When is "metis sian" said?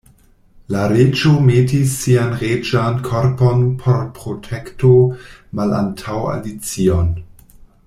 1.49-2.31